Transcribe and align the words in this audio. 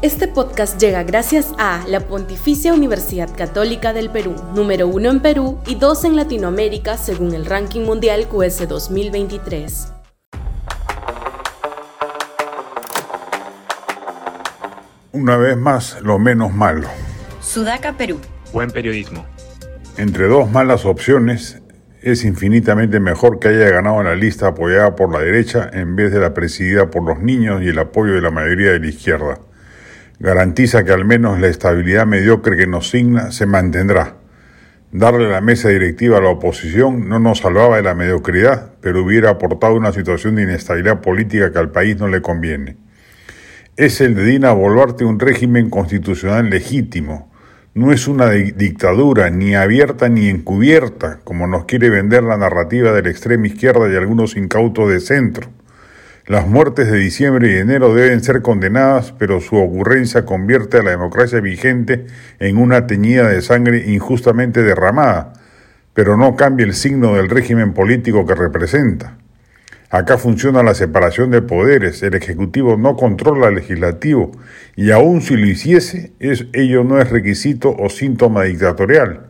Este 0.00 0.28
podcast 0.28 0.80
llega 0.80 1.02
gracias 1.02 1.52
a 1.58 1.84
la 1.88 1.98
Pontificia 1.98 2.72
Universidad 2.72 3.28
Católica 3.36 3.92
del 3.92 4.10
Perú, 4.10 4.36
número 4.54 4.86
uno 4.86 5.10
en 5.10 5.18
Perú 5.18 5.58
y 5.66 5.74
dos 5.74 6.04
en 6.04 6.14
Latinoamérica 6.14 6.96
según 6.96 7.34
el 7.34 7.44
ranking 7.44 7.80
mundial 7.80 8.28
QS 8.28 8.68
2023. 8.68 9.92
Una 15.10 15.36
vez 15.36 15.56
más, 15.56 16.00
lo 16.00 16.20
menos 16.20 16.54
malo. 16.54 16.86
Sudaca, 17.40 17.96
Perú. 17.96 18.20
Buen 18.52 18.70
periodismo. 18.70 19.26
Entre 19.96 20.28
dos 20.28 20.48
malas 20.48 20.84
opciones, 20.84 21.60
es 22.02 22.24
infinitamente 22.24 23.00
mejor 23.00 23.40
que 23.40 23.48
haya 23.48 23.70
ganado 23.70 24.00
la 24.04 24.14
lista 24.14 24.46
apoyada 24.46 24.94
por 24.94 25.12
la 25.12 25.18
derecha 25.18 25.68
en 25.72 25.96
vez 25.96 26.12
de 26.12 26.20
la 26.20 26.34
presidida 26.34 26.88
por 26.88 27.02
los 27.02 27.18
niños 27.18 27.62
y 27.64 27.70
el 27.70 27.78
apoyo 27.80 28.14
de 28.14 28.20
la 28.20 28.30
mayoría 28.30 28.70
de 28.70 28.78
la 28.78 28.86
izquierda 28.86 29.40
garantiza 30.20 30.84
que 30.84 30.92
al 30.92 31.04
menos 31.04 31.40
la 31.40 31.48
estabilidad 31.48 32.06
mediocre 32.06 32.56
que 32.56 32.66
nos 32.66 32.90
signa 32.90 33.30
se 33.30 33.46
mantendrá. 33.46 34.16
Darle 34.90 35.28
la 35.28 35.40
mesa 35.40 35.68
directiva 35.68 36.18
a 36.18 36.20
la 36.20 36.30
oposición 36.30 37.08
no 37.08 37.18
nos 37.18 37.38
salvaba 37.38 37.76
de 37.76 37.82
la 37.82 37.94
mediocridad, 37.94 38.72
pero 38.80 39.04
hubiera 39.04 39.30
aportado 39.30 39.74
una 39.74 39.92
situación 39.92 40.36
de 40.36 40.44
inestabilidad 40.44 41.00
política 41.00 41.52
que 41.52 41.58
al 41.58 41.70
país 41.70 41.98
no 41.98 42.08
le 42.08 42.22
conviene. 42.22 42.76
Es 43.76 44.00
el 44.00 44.14
de 44.14 44.24
Dina 44.24 44.52
Boluarte 44.52 45.04
un 45.04 45.20
régimen 45.20 45.70
constitucional 45.70 46.50
legítimo, 46.50 47.28
no 47.78 47.92
es 47.92 48.08
una 48.08 48.30
dictadura 48.30 49.30
ni 49.30 49.54
abierta 49.54 50.08
ni 50.08 50.28
encubierta, 50.28 51.20
como 51.22 51.46
nos 51.46 51.64
quiere 51.66 51.90
vender 51.90 52.24
la 52.24 52.36
narrativa 52.36 52.92
de 52.92 53.02
la 53.02 53.10
extrema 53.10 53.46
izquierda 53.46 53.88
y 53.88 53.94
algunos 53.94 54.36
incautos 54.36 54.90
de 54.90 54.98
centro. 54.98 55.48
Las 56.28 56.46
muertes 56.46 56.90
de 56.90 56.98
diciembre 56.98 57.50
y 57.50 57.56
enero 57.56 57.94
deben 57.94 58.22
ser 58.22 58.42
condenadas, 58.42 59.14
pero 59.18 59.40
su 59.40 59.56
ocurrencia 59.56 60.26
convierte 60.26 60.76
a 60.76 60.82
la 60.82 60.90
democracia 60.90 61.40
vigente 61.40 62.04
en 62.38 62.58
una 62.58 62.86
teñida 62.86 63.26
de 63.26 63.40
sangre 63.40 63.90
injustamente 63.90 64.62
derramada, 64.62 65.32
pero 65.94 66.18
no 66.18 66.36
cambia 66.36 66.66
el 66.66 66.74
signo 66.74 67.14
del 67.14 67.30
régimen 67.30 67.72
político 67.72 68.26
que 68.26 68.34
representa. 68.34 69.16
Acá 69.88 70.18
funciona 70.18 70.62
la 70.62 70.74
separación 70.74 71.30
de 71.30 71.40
poderes, 71.40 72.02
el 72.02 72.14
Ejecutivo 72.14 72.76
no 72.76 72.94
controla 72.94 73.46
al 73.46 73.54
Legislativo, 73.54 74.32
y 74.76 74.90
aun 74.90 75.22
si 75.22 75.34
lo 75.34 75.46
hiciese, 75.46 76.12
ello 76.20 76.84
no 76.84 77.00
es 77.00 77.08
requisito 77.08 77.74
o 77.74 77.88
síntoma 77.88 78.42
dictatorial. 78.42 79.28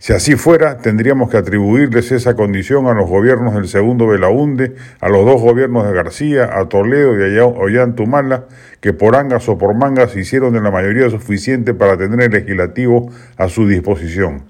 Si 0.00 0.12
así 0.12 0.36
fuera, 0.36 0.78
tendríamos 0.78 1.28
que 1.28 1.38
atribuirles 1.38 2.12
esa 2.12 2.36
condición 2.36 2.86
a 2.86 2.94
los 2.94 3.08
gobiernos 3.08 3.54
del 3.54 3.66
segundo 3.66 4.06
Belaunde, 4.06 4.76
a 5.00 5.08
los 5.08 5.26
dos 5.26 5.42
gobiernos 5.42 5.88
de 5.88 5.92
García, 5.92 6.56
a 6.56 6.68
Toledo 6.68 7.18
y 7.18 7.36
a 7.36 7.44
Ollantumala, 7.44 8.44
que 8.80 8.92
por 8.92 9.16
angas 9.16 9.48
o 9.48 9.58
por 9.58 9.74
mangas 9.74 10.14
hicieron 10.14 10.52
de 10.52 10.60
la 10.60 10.70
mayoría 10.70 11.10
suficiente 11.10 11.74
para 11.74 11.98
tener 11.98 12.20
el 12.20 12.30
legislativo 12.30 13.10
a 13.36 13.48
su 13.48 13.66
disposición. 13.66 14.44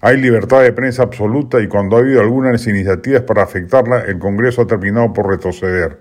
Hay 0.00 0.16
libertad 0.16 0.62
de 0.62 0.72
prensa 0.72 1.02
absoluta 1.02 1.60
y 1.60 1.66
cuando 1.66 1.96
ha 1.96 2.00
habido 2.00 2.20
algunas 2.20 2.64
iniciativas 2.68 3.22
para 3.22 3.42
afectarla, 3.42 4.02
el 4.02 4.20
Congreso 4.20 4.62
ha 4.62 4.66
terminado 4.68 5.12
por 5.12 5.28
retroceder. 5.28 5.98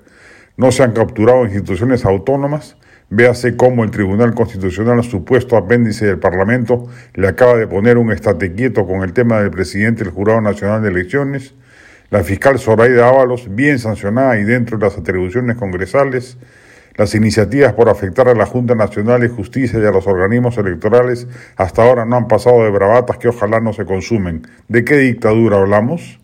No 0.56 0.72
se 0.72 0.84
han 0.84 0.92
capturado 0.92 1.46
instituciones 1.46 2.06
autónomas, 2.06 2.78
Véase 3.10 3.56
cómo 3.56 3.86
el 3.86 3.92
Tribunal 3.92 4.34
Constitucional, 4.34 5.02
supuesto 5.02 5.56
apéndice 5.56 6.06
del 6.06 6.20
Parlamento, 6.20 6.88
le 7.14 7.30
acaba 7.30 7.56
de 7.56 7.66
poner 7.66 7.98
un 7.98 8.12
estate 8.12 8.54
quieto 8.54 8.86
con 8.86 9.02
el 9.02 9.14
tema 9.14 9.40
del 9.40 9.50
presidente 9.50 10.04
del 10.04 10.12
Jurado 10.12 10.42
Nacional 10.42 10.82
de 10.82 10.90
Elecciones. 10.90 11.54
La 12.10 12.22
fiscal 12.24 12.60
Zoraida 12.60 13.08
Ábalos, 13.08 13.48
bien 13.56 13.80
sancionada 13.80 14.38
y 14.38 14.44
dentro 14.44 14.78
de 14.78 14.86
las 14.86 14.98
atribuciones 14.98 15.56
congresales. 15.56 16.38
Las 16.96 17.16
iniciativas 17.16 17.72
por 17.74 17.88
afectar 17.88 18.28
a 18.28 18.34
la 18.34 18.46
Junta 18.46 18.76
Nacional 18.76 19.22
de 19.22 19.30
Justicia 19.30 19.80
y 19.80 19.86
a 19.86 19.92
los 19.92 20.06
organismos 20.06 20.58
electorales 20.58 21.28
hasta 21.56 21.84
ahora 21.84 22.04
no 22.04 22.18
han 22.18 22.28
pasado 22.28 22.64
de 22.66 22.72
bravatas 22.72 23.18
que 23.18 23.30
ojalá 23.30 23.62
no 23.62 23.72
se 23.72 23.86
consumen. 23.86 24.46
¿De 24.68 24.84
qué 24.84 24.98
dictadura 24.98 25.60
hablamos? 25.60 26.20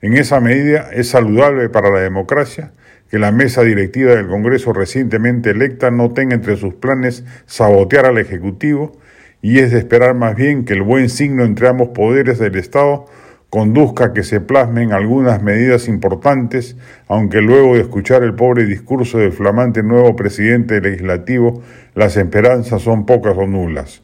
En 0.00 0.14
esa 0.14 0.40
medida 0.40 0.88
es 0.92 1.10
saludable 1.10 1.68
para 1.68 1.90
la 1.90 2.00
democracia 2.00 2.70
que 3.16 3.20
la 3.20 3.32
mesa 3.32 3.62
directiva 3.62 4.14
del 4.14 4.26
Congreso 4.26 4.74
recientemente 4.74 5.48
electa 5.48 5.90
no 5.90 6.10
tenga 6.10 6.34
entre 6.34 6.58
sus 6.58 6.74
planes 6.74 7.24
sabotear 7.46 8.04
al 8.04 8.18
Ejecutivo 8.18 8.92
y 9.40 9.60
es 9.60 9.72
de 9.72 9.78
esperar 9.78 10.14
más 10.14 10.36
bien 10.36 10.66
que 10.66 10.74
el 10.74 10.82
buen 10.82 11.08
signo 11.08 11.42
entre 11.42 11.66
ambos 11.66 11.88
poderes 11.94 12.38
del 12.38 12.56
Estado 12.56 13.06
conduzca 13.48 14.04
a 14.04 14.12
que 14.12 14.22
se 14.22 14.42
plasmen 14.42 14.92
algunas 14.92 15.42
medidas 15.42 15.88
importantes, 15.88 16.76
aunque 17.08 17.40
luego 17.40 17.76
de 17.76 17.80
escuchar 17.80 18.22
el 18.22 18.34
pobre 18.34 18.66
discurso 18.66 19.16
del 19.16 19.32
flamante 19.32 19.82
nuevo 19.82 20.14
presidente 20.14 20.82
legislativo, 20.82 21.62
las 21.94 22.18
esperanzas 22.18 22.82
son 22.82 23.06
pocas 23.06 23.34
o 23.38 23.46
nulas. 23.46 24.02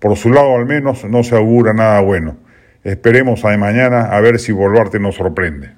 Por 0.00 0.16
su 0.16 0.32
lado 0.32 0.56
al 0.56 0.66
menos 0.66 1.04
no 1.04 1.22
se 1.22 1.36
augura 1.36 1.74
nada 1.74 2.00
bueno. 2.00 2.38
Esperemos 2.82 3.44
a 3.44 3.50
de 3.50 3.58
mañana 3.58 4.06
a 4.06 4.20
ver 4.20 4.40
si 4.40 4.50
Boluarte 4.50 4.98
nos 4.98 5.14
sorprende. 5.14 5.77